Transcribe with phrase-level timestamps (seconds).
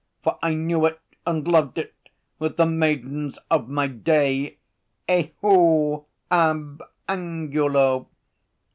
[0.23, 1.93] 'For I knew it and loved it
[2.39, 4.57] with the maidens of my day
[5.07, 8.07] _eheu ab angulo!